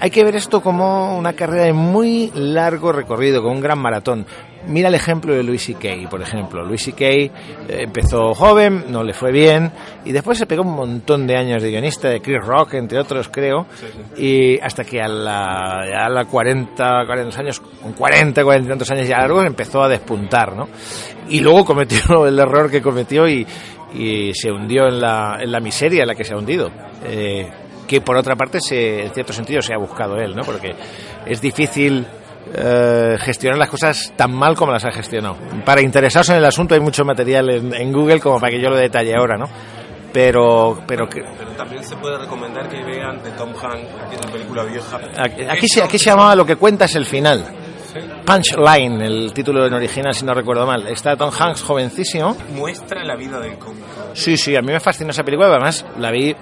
[0.00, 4.26] hay que ver esto como una carrera de muy largo recorrido, con un gran maratón.
[4.66, 6.64] Mira el ejemplo de Louis C.K., por ejemplo.
[6.64, 7.04] Louis C.K.
[7.06, 7.30] Eh,
[7.68, 9.72] empezó joven, no le fue bien,
[10.04, 13.28] y después se pegó un montón de años de guionista, de Chris Rock, entre otros,
[13.28, 13.66] creo,
[14.16, 18.90] y hasta que a la, a la 40, 40 años, con 40, 40 y tantos
[18.90, 20.68] años ya largos, empezó a despuntar, ¿no?
[21.28, 23.46] Y luego cometió el error que cometió y,
[23.94, 26.70] y se hundió en la, en la miseria en la que se ha hundido.
[27.04, 27.48] Eh,
[27.88, 30.42] que por otra parte, se, en cierto sentido, se ha buscado él, ¿no?
[30.42, 30.76] Porque
[31.26, 32.06] es difícil
[32.54, 35.36] eh, gestionar las cosas tan mal como las ha gestionado.
[35.64, 38.70] Para interesados en el asunto hay mucho material en, en Google como para que yo
[38.70, 39.46] lo detalle ahora, ¿no?
[40.12, 44.64] Pero, pero, que, pero también se puede recomendar que vean de Tom Hanks, una película
[44.64, 44.98] vieja.
[45.16, 47.44] Aquí, aquí, se, aquí se llamaba Lo que cuenta es el final.
[48.24, 50.86] Punchline, el título en original, si no recuerdo mal.
[50.88, 52.36] Está Tom Hanks jovencísimo.
[52.54, 53.86] Muestra la vida del cómico.
[54.14, 56.34] Sí, sí, a mí me fascinó esa película, además la vi.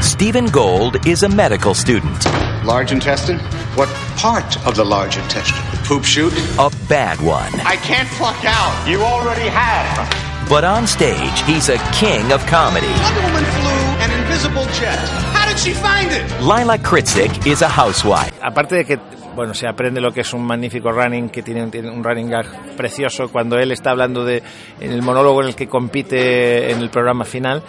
[0.00, 2.51] Stephen Gold is a medical student.
[2.64, 3.40] Large intestine?
[3.74, 5.58] What part of the large intestine?
[5.82, 6.32] Poop chute?
[6.60, 7.52] A bad one.
[7.66, 8.88] I can't pluck out.
[8.88, 10.48] You already have.
[10.48, 12.86] But on stage, he's a king of comedy.
[12.86, 14.96] Wonder Woman flew an invisible jet.
[15.34, 16.22] How did she find it?
[16.40, 18.32] Lila Kritzik is a housewife.
[18.40, 19.00] Aparte de que
[19.34, 22.76] bueno, se aprende lo que es un magnífico running, que tiene, tiene, un running gag
[22.76, 24.40] precioso cuando él está hablando de,
[24.78, 27.64] en el monólogo en el que compite en el programa final,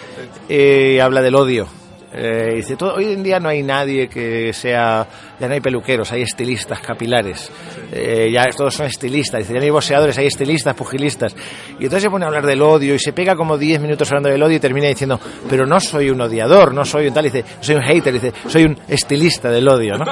[0.49, 1.67] eh, habla del odio.
[2.15, 5.07] Eh, dice, todo, hoy en día no hay nadie que sea,
[5.39, 7.51] ya no hay peluqueros, hay estilistas capilares,
[7.91, 11.35] eh, ya todos son estilistas, dice, ya no hay boxeadores, hay estilistas, pugilistas.
[11.79, 14.29] Y entonces se pone a hablar del odio y se pega como 10 minutos hablando
[14.29, 17.43] del odio y termina diciendo, pero no soy un odiador, no soy un tal, dice,
[17.59, 20.05] soy un hater, dice, soy un estilista del odio, ¿no?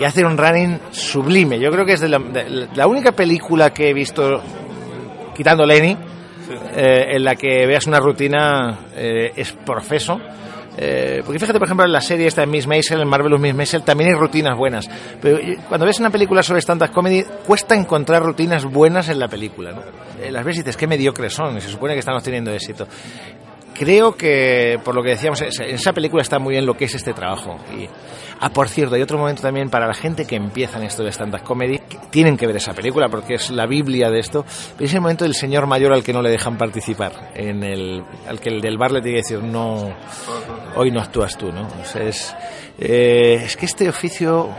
[0.00, 1.60] Y hace un running sublime.
[1.60, 4.40] Yo creo que es de la, de la única película que he visto,
[5.36, 5.98] quitando Lenny,
[6.74, 10.18] eh, en la que veas una rutina es profeso.
[10.76, 13.54] Eh, porque fíjate, por ejemplo, en la serie esta de Miss Maisel, en Marvelous Miss
[13.54, 14.88] Maisel, también hay rutinas buenas.
[15.20, 19.72] Pero cuando ves una película sobre stand-up comedy, cuesta encontrar rutinas buenas en la película.
[19.72, 19.82] ¿no?
[20.22, 22.86] Eh, las ves y dices, qué mediocres son, y se supone que estamos teniendo éxito.
[23.74, 26.94] Creo que, por lo que decíamos, en esa película está muy bien lo que es
[26.94, 27.58] este trabajo.
[27.76, 27.88] Y,
[28.42, 31.10] ah, por cierto, hay otro momento también para la gente que empieza en esto de
[31.10, 34.44] stand-up comedy, que tienen que ver esa película porque es la Biblia de esto.
[34.78, 38.40] Es el momento del señor mayor al que no le dejan participar, en el, al
[38.40, 39.94] que el del bar le tiene que decir, no,
[40.76, 41.68] hoy no actúas tú, ¿no?
[42.78, 44.50] Eh, es que este oficio,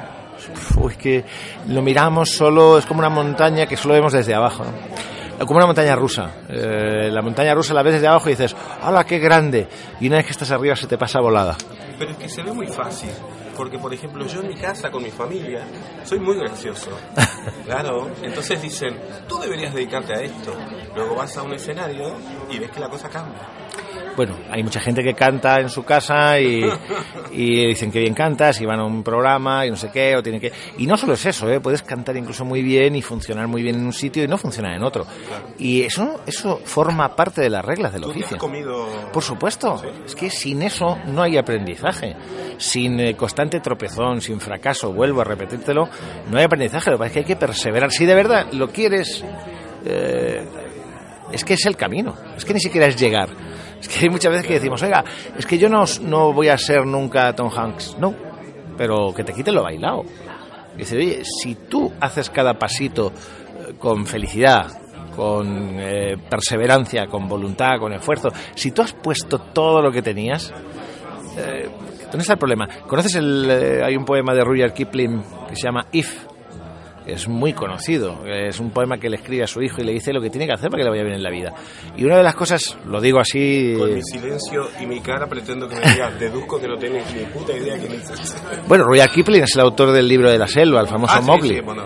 [0.77, 1.25] uy, que
[1.67, 5.13] lo miramos solo, es como una montaña que solo vemos desde abajo, ¿no?
[5.45, 6.31] como una montaña rusa.
[6.47, 9.67] Eh, la montaña rusa la ves desde abajo y dices, ¡hala, qué grande!
[9.99, 11.57] Y una vez que estás arriba se te pasa volada.
[11.99, 13.09] Pero es que se ve muy fácil.
[13.55, 15.65] Porque, por ejemplo, yo en mi casa con mi familia
[16.03, 16.89] soy muy gracioso.
[17.65, 18.09] Claro.
[18.21, 20.53] Entonces dicen, tú deberías dedicarte a esto.
[20.95, 22.13] Luego vas a un escenario
[22.49, 23.41] y ves que la cosa cambia.
[24.15, 26.63] Bueno, hay mucha gente que canta en su casa y,
[27.31, 30.23] y dicen que bien cantas y van a un programa y no sé qué, o
[30.23, 30.51] tienen que...
[30.77, 31.59] Y no solo es eso, ¿eh?
[31.59, 34.75] puedes cantar incluso muy bien y funcionar muy bien en un sitio y no funcionar
[34.75, 35.05] en otro.
[35.57, 38.37] Y eso, eso forma parte de las reglas del ¿Tú te has oficio.
[38.37, 42.15] comido Por supuesto, es que sin eso no hay aprendizaje.
[42.57, 45.89] Sin eh, constante tropezón, sin fracaso, vuelvo a repetírtelo,
[46.29, 46.91] no hay aprendizaje.
[46.91, 47.91] Lo que pasa es que hay que perseverar.
[47.91, 49.23] Si de verdad lo quieres,
[49.85, 50.45] eh,
[51.31, 52.15] es que es el camino.
[52.37, 53.29] Es que ni siquiera es llegar.
[53.83, 55.03] Es que hay muchas veces que decimos, oiga,
[55.37, 57.97] es que yo no, no voy a ser nunca Tom Hanks.
[57.99, 58.15] No,
[58.77, 60.03] pero que te quite lo bailado.
[60.77, 64.67] Dice, oye, si tú haces cada pasito eh, con felicidad,
[65.17, 70.53] con eh, perseverancia, con voluntad, con esfuerzo, si tú has puesto todo lo que tenías,
[71.37, 71.69] eh,
[72.03, 72.69] ¿dónde está el problema?
[72.87, 76.25] ¿Conoces el, hay un poema de Rudyard Kipling que se llama If?
[77.05, 80.13] Es muy conocido, es un poema que le escribe a su hijo y le dice
[80.13, 81.53] lo que tiene que hacer para que le vaya bien en la vida.
[81.97, 85.67] Y una de las cosas, lo digo así, Con mi silencio y mi cara pretendo
[85.67, 88.37] que me digas, deduzco que no tienes ni puta idea quién es.
[88.67, 91.27] bueno, Rudyard Kipling es el autor del libro de la selva, el famoso Ah, sí,
[91.27, 91.55] Mowgli.
[91.55, 91.83] sí, bueno,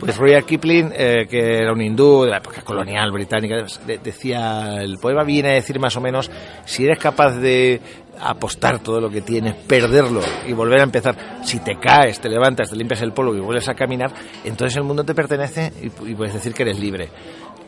[0.00, 4.76] Pues Rudyard Kipling, eh, que era un hindú de la época colonial británica, de- decía,
[4.82, 6.30] el poema viene a decir más o menos,
[6.64, 7.80] si eres capaz de
[8.20, 12.70] apostar todo lo que tienes, perderlo y volver a empezar, si te caes, te levantas,
[12.70, 14.12] te limpias el polvo y vuelves a caminar,
[14.44, 17.08] entonces el mundo te pertenece y, y puedes decir que eres libre.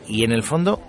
[0.07, 0.79] Y en el fondo,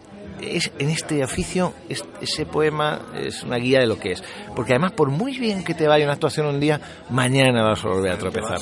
[0.42, 4.22] es, en este oficio, es- ese poema es una guía de lo que es.
[4.54, 7.88] Porque además, por muy bien que te vaya una actuación un día, mañana vas a
[7.88, 8.58] volver a tropezar.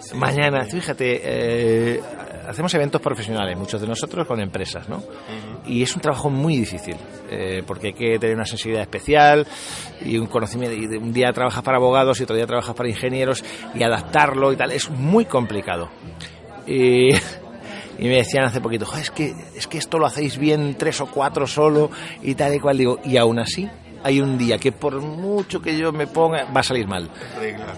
[0.00, 2.00] sí, Mañana, fíjate, eh,
[2.48, 5.02] hacemos eventos profesionales, muchos de nosotros con empresas, ¿no?
[5.66, 6.96] Y es un trabajo muy difícil,
[7.30, 9.46] eh, porque hay que tener una sensibilidad especial
[10.04, 10.76] y un conocimiento.
[10.76, 14.56] Y un día trabajas para abogados y otro día trabajas para ingenieros y adaptarlo y
[14.56, 15.88] tal, es muy complicado.
[16.66, 17.10] Y,
[18.02, 21.00] y me decían hace poquito, "Jo, es que, es que esto lo hacéis bien tres
[21.00, 21.90] o cuatro solo
[22.22, 22.76] y tal y cual.
[22.78, 23.68] Digo, y aún así,
[24.02, 27.08] hay un día que por mucho que yo me ponga, va a salir mal.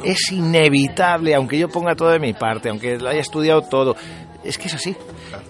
[0.02, 3.94] Es inevitable, aunque yo ponga todo de mi parte, aunque lo haya estudiado todo.
[4.42, 4.96] Es que es así.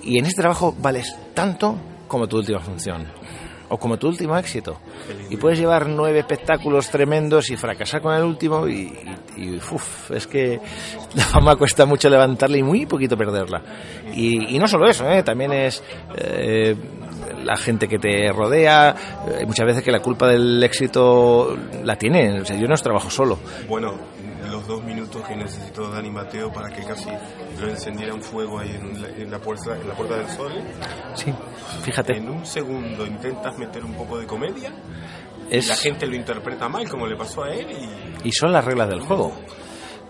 [0.03, 1.77] Y en este trabajo vales tanto
[2.09, 3.07] como tu última función.
[3.69, 4.77] O como tu último éxito.
[5.31, 8.93] Y puedes llevar nueve espectáculos tremendos y fracasar con el último y,
[9.37, 10.61] y- y, uf, es que
[11.15, 13.63] la fama cuesta mucho levantarla y muy poquito perderla.
[14.15, 15.23] Y, y no solo eso, ¿eh?
[15.23, 15.83] también es
[16.17, 16.77] eh,
[17.43, 18.95] la gente que te rodea.
[19.39, 22.41] Hay muchas veces que la culpa del éxito la tiene.
[22.41, 23.39] O sea, yo no trabajo solo.
[23.69, 23.95] Bueno,
[24.65, 27.11] los dos minutos que necesitó Dani Mateo para que casi
[27.61, 30.53] lo encendiera un fuego ahí en la, en la puerta, en la puerta del sol.
[31.15, 31.33] Sí,
[31.83, 32.17] fíjate.
[32.17, 34.73] En un segundo intentas meter un poco de comedia,
[35.51, 38.65] Es, la gente lo interpreta mal, como le pasó a él, y y son las
[38.65, 39.33] reglas del juego.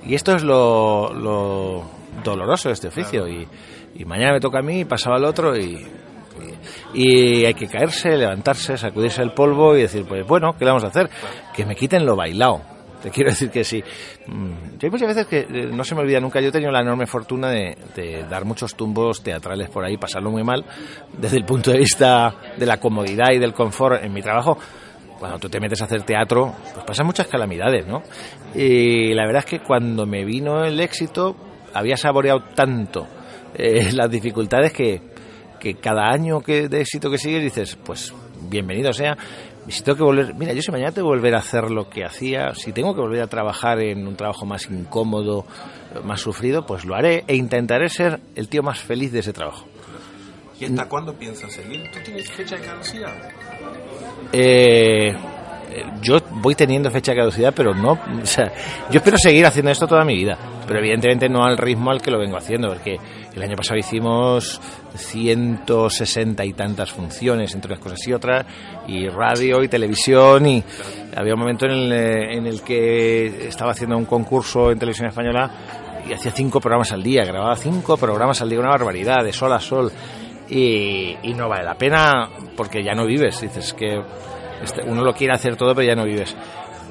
[0.05, 1.85] Y esto es lo, lo
[2.23, 3.27] doloroso de este oficio.
[3.27, 3.49] Y,
[3.97, 5.85] y mañana me toca a mí, pasado al otro y,
[6.95, 10.71] y, y hay que caerse, levantarse, sacudirse el polvo y decir, pues bueno, ¿qué le
[10.71, 11.11] vamos a hacer?
[11.55, 12.74] Que me quiten lo bailado.
[13.05, 13.85] Te quiero decir que sí.
[14.27, 16.40] Mm, Yo hay muchas veces que eh, no se me olvida nunca.
[16.40, 17.77] Yo he tenido la enorme fortuna de,
[18.31, 20.64] dar muchos tumbos teatrales por ahí, pasarlo muy mal,
[21.12, 24.57] desde el punto de vista de la comodidad y del confort en mi trabajo
[25.19, 28.03] cuando tú te metes a hacer teatro, pues pasan muchas calamidades, ¿no?
[28.55, 31.37] Y la verdad es que cuando me vino el éxito,
[31.75, 33.07] había saboreado tanto
[33.55, 35.03] eh, las dificultades que,
[35.61, 38.14] que cada año que de éxito que sigues dices, pues
[38.49, 39.17] bienvenido sea.
[39.66, 41.88] Y si tengo que volver, mira, yo si mañana tengo que volver a hacer lo
[41.88, 45.46] que hacía, si tengo que volver a trabajar en un trabajo más incómodo,
[46.05, 49.66] más sufrido, pues lo haré e intentaré ser el tío más feliz de ese trabajo.
[50.61, 51.90] ¿y hasta cuándo piensas seguir?
[51.90, 53.12] ¿Tú tienes fecha de caducidad?
[54.33, 55.14] Eh, eh,
[56.00, 57.92] yo voy teniendo fecha de caducidad, pero no.
[58.22, 58.53] O sea,
[58.90, 62.11] yo espero seguir haciendo esto toda mi vida, pero evidentemente no al ritmo al que
[62.11, 62.98] lo vengo haciendo, porque
[63.35, 64.61] el año pasado hicimos
[64.94, 68.47] 160 y tantas funciones, entre unas cosas y otras,
[68.87, 70.64] y radio y televisión, y
[71.16, 75.09] había un momento en el, eh, en el que estaba haciendo un concurso en televisión
[75.09, 75.51] española
[76.09, 79.53] y hacía cinco programas al día, grababa cinco programas al día, una barbaridad, de sol
[79.53, 79.90] a sol.
[80.47, 83.40] Y, y no vale la pena porque ya no vives.
[83.40, 84.03] Dices que
[84.62, 86.37] este, uno lo quiere hacer todo, pero ya no vives.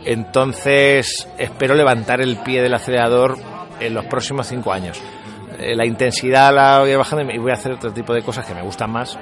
[0.06, 3.38] Entonces, espero levantar el pie del acelerador
[3.80, 5.02] en los próximos cinco años.
[5.64, 8.54] Eh, La intensidad la voy bajando y voy a hacer otro tipo de cosas que
[8.54, 9.18] me gustan más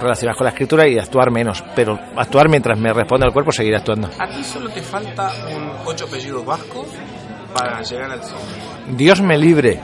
[0.00, 1.62] relacionadas con la escritura y actuar menos.
[1.74, 4.08] Pero actuar mientras me responde el cuerpo, seguir actuando.
[4.18, 6.86] A ti solo te falta un ocho apellidos vascos
[7.54, 8.38] para llegar al sol.
[8.88, 9.80] Dios me libre.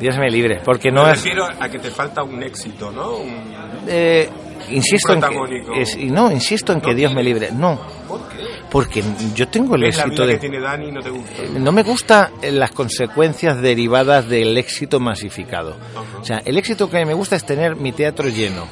[0.00, 0.60] Dios me libre.
[0.64, 1.16] Porque no Me es.
[1.22, 3.16] refiero a que te falta un éxito, ¿no?
[3.18, 4.28] Un- Eh,
[4.70, 8.44] insisto en que es- no insisto en que Dios me libre no ¿Por qué?
[8.70, 9.02] Porque
[9.34, 11.42] yo tengo el ¿Ves la éxito de que tiene Dani no te gusta?
[11.58, 15.76] no me gusta las consecuencias derivadas del éxito masificado
[16.20, 18.66] o sea el éxito que me gusta es tener mi teatro lleno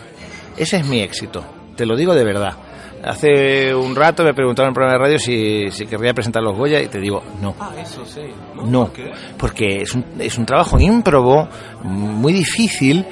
[0.56, 1.44] ese es mi éxito
[1.76, 2.56] te lo digo de verdad
[3.02, 6.56] Hace un rato me preguntaron en el programa de radio si, si querría presentar los
[6.56, 7.54] Goya y te digo, no.
[7.60, 8.22] Ah, eso sí.
[8.64, 8.90] No,
[9.36, 11.48] porque es un, es un trabajo ímprobo,
[11.84, 13.04] muy difícil,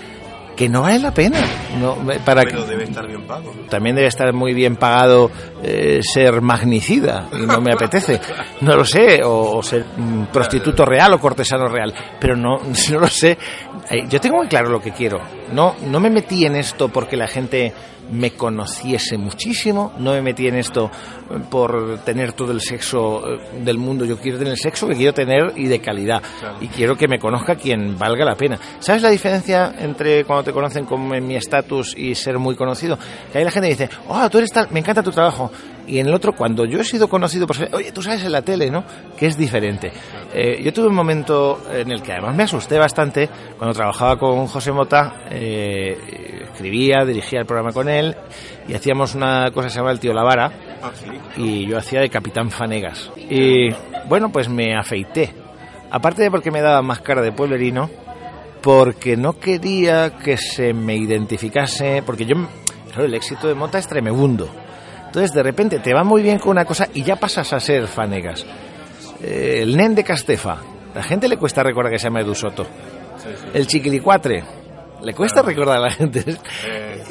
[0.56, 1.38] que no vale la pena.
[1.78, 3.52] No, para Pero que- debe estar bien pago.
[3.68, 5.30] también debe estar muy bien pagado
[5.62, 8.20] eh, ser magnicida y no me apetece.
[8.62, 12.58] No lo sé, o, o ser mm, prostituto real o cortesano real, pero no,
[12.90, 13.36] no lo sé.
[13.90, 15.20] Eh, yo tengo muy claro lo que quiero.
[15.52, 17.72] No, no me metí en esto porque la gente
[18.10, 20.90] me conociese muchísimo, no me metí en esto
[21.30, 24.04] eh, por tener todo el sexo eh, del mundo.
[24.04, 26.22] Yo quiero tener el sexo que quiero tener y de calidad.
[26.60, 28.58] Y quiero que me conozca quien valga la pena.
[28.78, 32.98] ¿Sabes la diferencia entre cuando te conocen como en mi estatus y ser muy conocido?
[33.32, 35.50] Que ahí la gente dice, oh, tú eres tal, me encanta tu trabajo.
[35.86, 38.32] Y en el otro, cuando yo he sido conocido por ser, oye, tú sabes en
[38.32, 38.84] la tele, ¿no?
[39.16, 39.92] Que es diferente.
[40.34, 44.46] Eh, yo tuve un momento en el que además me asusté bastante cuando trabajaba con
[44.46, 48.16] José Mota, eh, escribía, dirigía el programa con él
[48.68, 50.50] y hacíamos una cosa que se llama El Tío Lavara
[50.82, 50.90] Ah,
[51.36, 53.10] y yo hacía de Capitán Fanegas.
[53.16, 53.70] Y
[54.08, 55.32] bueno, pues me afeité.
[55.90, 57.88] Aparte de porque me daba más cara de pueblerino,
[58.62, 62.36] porque no quería que se me identificase, porque yo,
[62.88, 64.48] claro, el éxito de Mota es tremebundo.
[65.16, 67.86] Entonces, de repente te va muy bien con una cosa y ya pasas a ser
[67.86, 68.44] Fanegas.
[69.22, 70.58] Eh, el nen de Castefa,
[70.94, 72.66] la gente le cuesta recordar que se llama Edu Soto.
[73.54, 74.44] El chiquilicuatre,
[75.02, 76.22] le cuesta recordar a la gente.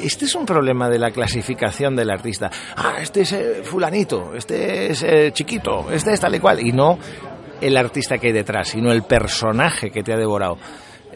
[0.00, 2.48] Este es un problema de la clasificación del artista.
[2.76, 6.64] Ah, este es eh, fulanito, este es eh, chiquito, este es tal y cual.
[6.64, 7.00] Y no
[7.60, 10.58] el artista que hay detrás, sino el personaje que te ha devorado.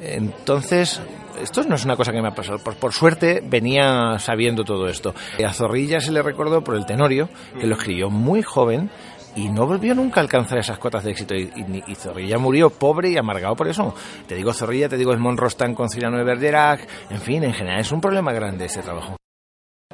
[0.01, 1.01] Entonces,
[1.41, 2.59] esto no es una cosa que me ha pasado.
[2.59, 5.15] Por, por suerte venía sabiendo todo esto.
[5.47, 8.91] A Zorrilla se le recordó por el Tenorio, que lo escribió muy joven
[9.37, 11.35] y no volvió nunca a alcanzar esas cotas de éxito.
[11.35, 13.95] Y, y- y Zorrilla murió pobre y amargado por eso.
[14.27, 16.89] Te digo Zorrilla, te digo Esmond Rostán con Cyrano de Bergerac.
[17.11, 19.17] En fin, en general es un problema grande este trabajo.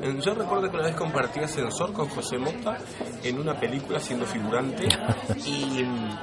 [0.00, 2.76] Eh, Yo recuerdo que una vez compartí ascensor con José Mota
[3.24, 4.86] en una película siendo figurante
[5.46, 6.18] y mm,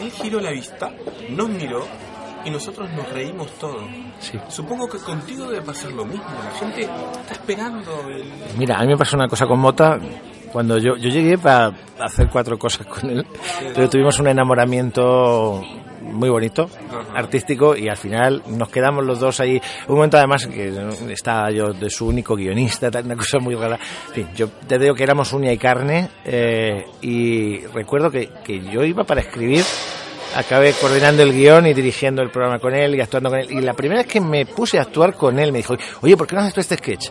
[0.00, 0.90] él giró la vista,
[1.30, 1.86] nos miró
[2.44, 3.84] y nosotros nos reímos todos.
[4.20, 4.38] Sí.
[4.48, 6.24] Supongo que contigo debe pasar lo mismo.
[6.44, 8.24] La gente está esperando el...
[8.58, 9.98] Mira, a mí me pasó una cosa con Mota.
[10.52, 13.26] Cuando yo, yo llegué para hacer cuatro cosas con él,
[13.74, 15.62] pero tuvimos un enamoramiento
[16.02, 16.68] muy bonito,
[17.14, 19.60] artístico, y al final nos quedamos los dos ahí.
[19.88, 20.72] Un momento además que
[21.10, 23.78] estaba yo de su único guionista, una cosa muy rara.
[24.08, 28.60] En fin, yo te digo que éramos uña y carne, eh, y recuerdo que, que
[28.60, 29.64] yo iba para escribir
[30.36, 33.48] acabé coordinando el guion y dirigiendo el programa con él y actuando con él.
[33.50, 36.26] Y la primera vez que me puse a actuar con él, me dijo, oye, ¿por
[36.26, 37.08] qué no haces tú este sketch?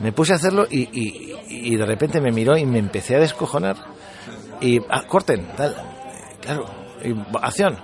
[0.00, 3.20] Me puse a hacerlo y, y- y de repente me miró y me empecé a
[3.20, 3.76] descojonar.
[4.60, 5.74] Y, ah, corten, tal.
[6.40, 6.66] Claro,
[7.40, 7.78] acción.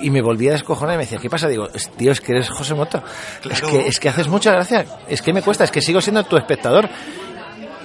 [0.00, 1.48] Y me volví a descojonar y me decía, ¿qué pasa?
[1.48, 3.02] Digo, "Es- tío, es que eres José Mota.
[3.50, 4.84] Es, que, es que haces mucha gracia.
[5.08, 6.88] Es que me cuesta, es que sigo siendo tu espectador.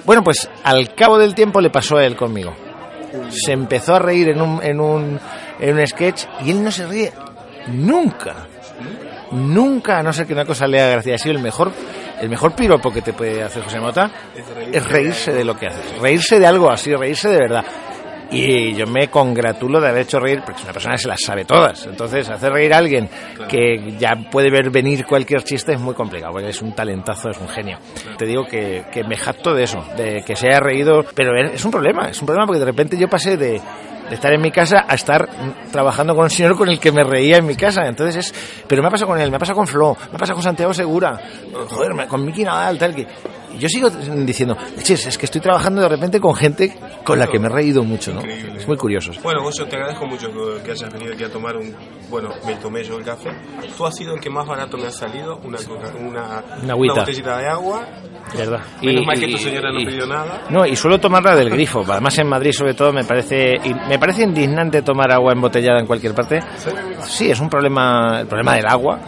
[0.04, 2.54] Bueno, pues al cabo del tiempo le pasó a él conmigo.
[3.30, 5.20] Se empezó a reír en un, en un,
[5.60, 7.12] en un sketch y él no se ríe
[7.68, 8.34] nunca.
[9.32, 11.14] Nunca, a no ser que una cosa le haga gracia.
[11.14, 11.70] Ha sido el mejor,
[12.20, 14.10] el mejor piropo que te puede hacer José Mota
[14.72, 16.00] es reírse de lo que haces.
[16.00, 17.64] Reírse de algo así, reírse de verdad.
[18.32, 21.20] Y yo me congratulo de haber hecho reír, porque es una persona que se las
[21.20, 21.84] sabe todas.
[21.86, 23.08] Entonces, hacer reír a alguien
[23.48, 27.38] que ya puede ver venir cualquier chiste es muy complicado, porque es un talentazo, es
[27.38, 27.78] un genio.
[28.16, 31.64] Te digo que, que me jacto de eso, de que se haya reído, pero es
[31.64, 33.60] un problema, es un problema porque de repente yo pasé de,
[34.10, 35.28] de estar en mi casa a estar
[35.70, 37.86] trabajando con un señor con el que me reía en mi casa.
[37.86, 38.34] Entonces es,
[38.66, 40.42] pero me ha pasado con él, me ha pasado con Flo, me ha pasado con
[40.42, 41.20] Santiago Segura,
[41.68, 43.06] joder, con Miki Nadal, tal que.
[43.58, 47.38] Yo sigo diciendo, "Leches, es que estoy trabajando de repente con gente con la que
[47.38, 48.20] me he reído mucho, ¿no?
[48.22, 49.12] Es muy curioso.
[49.22, 50.28] Bueno, Goyo, te agradezco mucho
[50.64, 51.74] que, hayas venido aquí a tomar un...
[52.10, 53.30] Bueno, me tomé yo el café.
[53.76, 55.58] Tú has sido el que más barato me ha salido, una,
[56.00, 57.00] una, Una agüita.
[57.00, 57.86] botellita de agua.
[58.36, 58.60] Verdad.
[58.82, 60.42] Menos Y- mal que y- tu señora no y- pidió nada.
[60.50, 61.84] No, y suelo tomarla del grifo.
[61.88, 65.86] Además en Madrid sobre todo me parece y me parece indignante tomar agua embotellada en
[65.86, 66.40] cualquier parte.
[67.02, 68.98] Sí, es un problema, el problema del agua.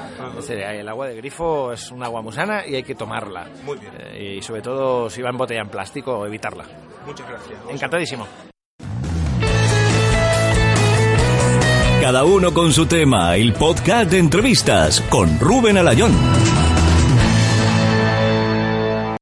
[0.42, 3.48] Es decir, el agua de grifo es un agua muy sana y hay que tomarla.
[3.64, 3.92] Muy bien.
[3.96, 6.64] Eh, y sobre todo si va en botella en plástico, evitarla.
[7.06, 7.58] Muchas gracias.
[7.70, 8.26] Encantadísimo.
[12.00, 16.12] Cada uno con su tema, el podcast de entrevistas con Rubén Alayón.